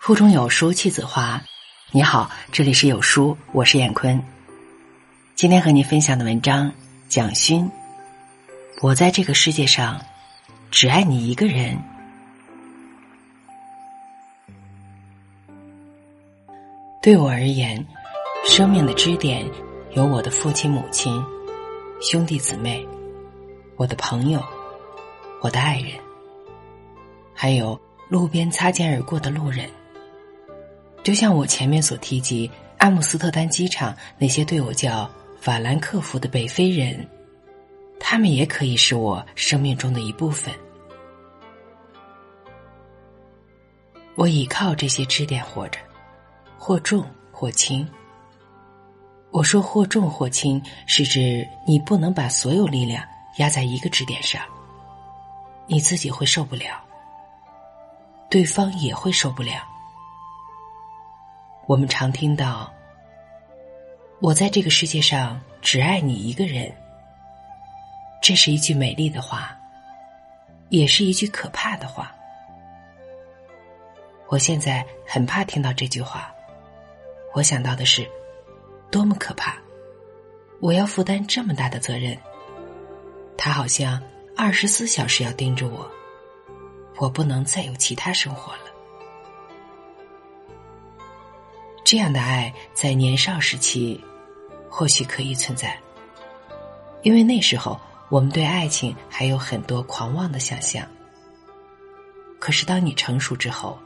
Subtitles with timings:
[0.00, 1.38] 腹中有书气自华。
[1.90, 4.18] 你好，这里是有书，我是闫坤。
[5.34, 6.72] 今天和你分享的文章，
[7.06, 7.70] 蒋勋。
[8.80, 10.00] 我在这个世界上，
[10.70, 11.78] 只爱你一个人。
[17.02, 17.86] 对我而言，
[18.46, 19.46] 生命的支点
[19.92, 21.22] 有我的父亲、母亲、
[22.00, 22.88] 兄弟姊妹，
[23.76, 24.42] 我的朋友，
[25.42, 25.92] 我的爱人，
[27.34, 27.78] 还有
[28.08, 29.68] 路边擦肩而过的路人。
[31.02, 37.08] 就像我前面所提及，阿姆斯特丹机场那些对我叫法兰克福的北非人，
[37.98, 40.54] 他们也可以是我生命中的一部分。
[44.14, 45.78] 我倚靠这些支点活着，
[46.58, 47.88] 或重或轻。
[49.30, 53.02] 我说或重或轻，是指你不能把所有力量
[53.38, 54.42] 压在一个支点上，
[55.66, 56.84] 你自己会受不了，
[58.28, 59.62] 对方也会受不了。
[61.70, 62.68] 我们常听到
[64.20, 66.68] “我在这个世界上只爱你一个人”，
[68.20, 69.56] 这是一句美丽的话，
[70.68, 72.12] 也是一句可怕的话。
[74.26, 76.34] 我现在很怕听到这句话，
[77.34, 78.04] 我想到的是，
[78.90, 79.54] 多么可怕！
[80.60, 82.18] 我要负担这么大的责任，
[83.38, 84.02] 他好像
[84.36, 85.88] 二十四小时要盯着我，
[86.96, 88.79] 我不能再有其他生活了。
[91.90, 94.00] 这样的爱在年少时期
[94.68, 95.76] 或许可以存在，
[97.02, 100.86] 因为那时候我们对爱情还有很多狂妄的想象。
[102.38, 103.76] 可是当你成熟之后，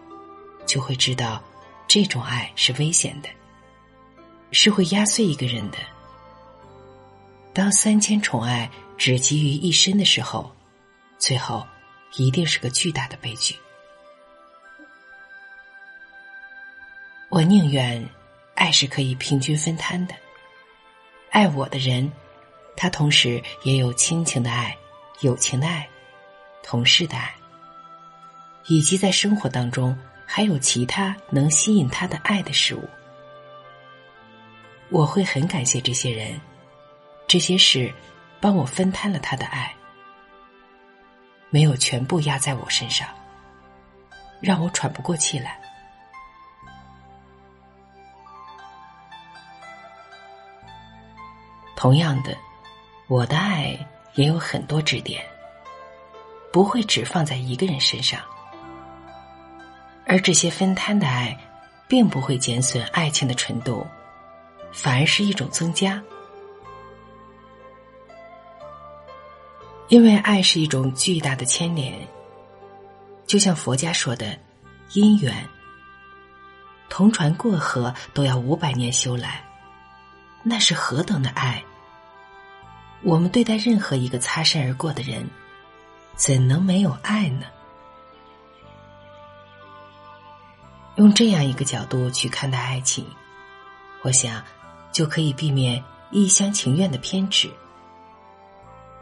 [0.66, 1.42] 就会知道
[1.88, 3.28] 这种爱是危险的，
[4.52, 5.78] 是会压碎一个人的。
[7.54, 10.54] 当三千宠爱只集于一身的时候，
[11.18, 11.66] 最后
[12.16, 13.56] 一定是个巨大的悲剧。
[17.34, 18.08] 我宁愿，
[18.54, 20.14] 爱是可以平均分摊的。
[21.32, 22.12] 爱我的人，
[22.76, 24.76] 他同时也有亲情的爱、
[25.22, 25.84] 友情的爱、
[26.62, 27.34] 同事的爱，
[28.68, 32.88] 以及在生活当中还有其他能吸引他的爱的事物。
[34.88, 36.40] 我会很感谢这些人，
[37.26, 37.92] 这些事
[38.40, 39.74] 帮我分摊了他的爱，
[41.50, 43.08] 没有全部压在我身上，
[44.40, 45.60] 让我喘不过气来。
[51.84, 52.34] 同样的，
[53.08, 53.78] 我的爱
[54.14, 55.22] 也有很多支点，
[56.50, 58.18] 不会只放在一个人身上。
[60.06, 61.38] 而这些分摊的爱，
[61.86, 63.86] 并不会减损爱情的纯度，
[64.72, 66.02] 反而是一种增加。
[69.88, 72.00] 因为爱是一种巨大的牵连，
[73.26, 74.34] 就像佛家说的
[74.94, 75.46] “因缘”，
[76.88, 79.44] 同船过河都要五百年修来，
[80.42, 81.62] 那是何等的爱！
[83.04, 85.28] 我们对待任何一个擦身而过的人，
[86.16, 87.46] 怎能没有爱呢？
[90.96, 93.04] 用这样一个角度去看待爱情，
[94.02, 94.42] 我想
[94.90, 97.50] 就可以避免一厢情愿的偏执。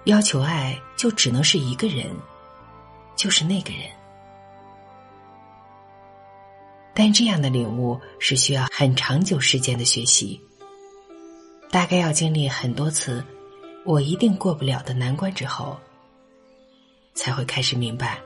[0.04, 2.10] 要求爱就只能是一个人，
[3.14, 3.82] 就是那个人。
[6.92, 10.40] 但这样的领悟是需要很长久时间的学习，
[11.70, 13.24] 大概要经历很多次。
[13.84, 15.76] 我一定过不了的难关之后，
[17.14, 18.20] 才会开始明白，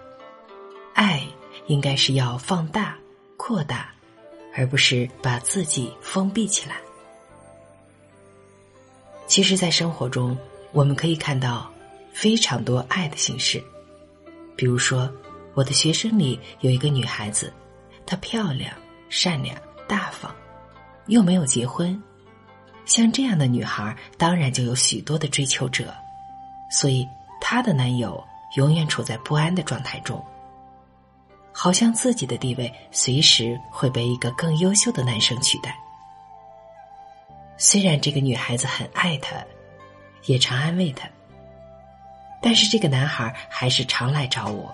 [0.95, 1.27] 爱
[1.67, 2.97] 应该是要放大、
[3.39, 3.91] 扩大，
[4.55, 6.77] 而不是把自己封闭起来。
[9.27, 10.37] 其实，在生活中，
[10.73, 11.73] 我们可以看到
[12.13, 13.63] 非常多爱的形式。
[14.57, 15.11] 比如说，
[15.55, 17.53] 我的学生里有一个女孩子，
[18.05, 18.71] 她漂亮、
[19.09, 19.57] 善良、
[19.89, 20.35] 大方，
[21.07, 22.01] 又没有结婚。
[22.87, 25.93] 像这样的女孩，当然就有许多的追求者，
[26.71, 27.07] 所以
[27.41, 28.25] 她的男友
[28.57, 30.25] 永远处在不安的状态中，
[31.53, 35.77] 好像自己的地位随时会被一个更优秀的男生取代。
[37.59, 39.35] 虽然这个女孩子很爱他，
[40.27, 41.09] 也常安慰他，
[42.41, 44.73] 但是这个男孩还是常来找我，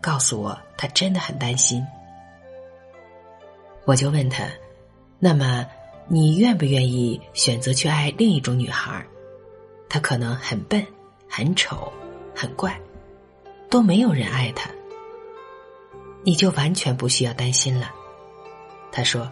[0.00, 1.84] 告诉我他真的很担心。
[3.86, 4.44] 我就问他，
[5.18, 5.66] 那么？
[6.12, 9.06] 你愿不愿意选择去爱另一种女孩？
[9.88, 10.84] 她可能很笨、
[11.28, 11.92] 很丑、
[12.34, 12.76] 很怪，
[13.70, 14.68] 都没有人爱她，
[16.24, 17.94] 你就完全不需要担心了。
[18.90, 19.30] 他说：“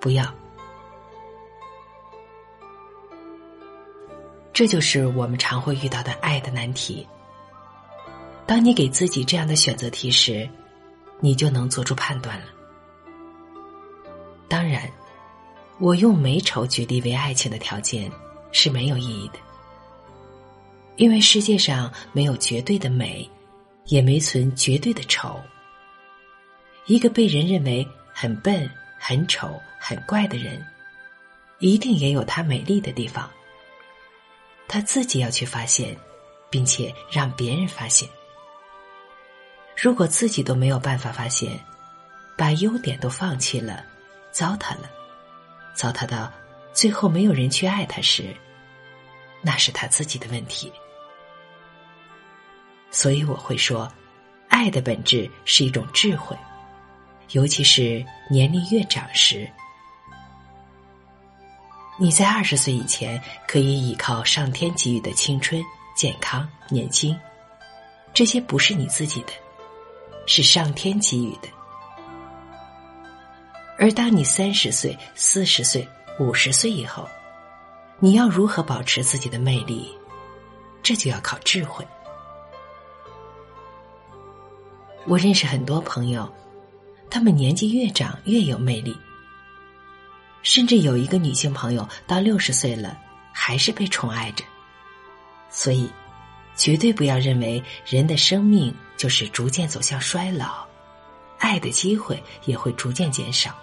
[0.00, 0.24] 不要。”
[4.54, 7.06] 这就是我们常会遇到的爱的难题。
[8.46, 10.48] 当你给自己这样的选择题时，
[11.20, 12.46] 你就能做出判断了。
[14.48, 14.90] 当然，
[15.78, 18.10] 我用美丑举例为爱情的条件
[18.52, 19.38] 是没有意义的，
[20.96, 23.28] 因为世界上没有绝对的美，
[23.86, 25.40] 也没存绝对的丑。
[26.86, 30.64] 一个被人认为很笨、很丑、很怪的人，
[31.58, 33.28] 一定也有他美丽的地方。
[34.68, 35.96] 他自己要去发现，
[36.50, 38.08] 并且让别人发现。
[39.76, 41.58] 如果自己都没有办法发现，
[42.36, 43.84] 把优点都放弃了，
[44.30, 44.88] 糟蹋了，
[45.74, 46.32] 糟蹋到
[46.72, 48.34] 最后没有人去爱他时，
[49.42, 50.72] 那是他自己的问题。
[52.90, 53.92] 所以我会说，
[54.48, 56.36] 爱的本质是一种智慧。
[57.30, 59.50] 尤其是年龄越长时，
[61.98, 65.60] 你在二十岁以前可以依靠上天给予的青春、
[65.96, 67.18] 健康、年轻，
[68.12, 69.32] 这些不是你自己的，
[70.26, 71.48] 是上天给予的。
[73.78, 75.86] 而当你三十岁、四十岁、
[76.18, 77.08] 五十岁以后，
[77.98, 79.92] 你要如何保持自己的魅力，
[80.82, 81.86] 这就要靠智慧。
[85.06, 86.32] 我认识很多朋友。
[87.10, 88.96] 他们年纪越长越有魅力，
[90.42, 92.98] 甚至有一个女性朋友到六十岁了
[93.32, 94.42] 还是被宠爱着。
[95.48, 95.88] 所以，
[96.56, 100.66] 绝对不要认为人的生命就是逐渐走向衰老，
[101.44, 103.54] 爱的机会也会逐渐减少。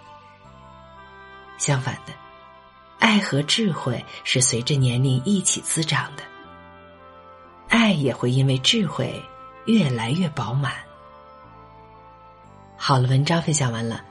[1.57, 2.13] 相反的，
[2.99, 6.21] 爱和智慧是随着年龄一起滋长的，
[7.69, 9.19] 爱也会因为智慧
[9.65, 10.73] 越来越饱满。
[12.77, 14.05] 好了，文章分享完了。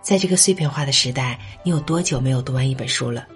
[0.00, 3.26] 在这个碎片化的时代，你有多久没有读完一本书了？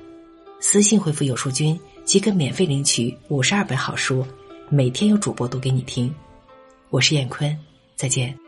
[0.61, 4.27] 私信回复“有书君”即可免费领取五十二本好书，
[4.71, 6.15] 每天有主播读给你听。
[6.89, 7.55] 我是燕坤，
[7.97, 8.44] 再见。